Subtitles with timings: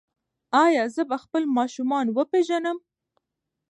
[0.65, 2.77] ایا زه به خپل ماشومان وپیژنم؟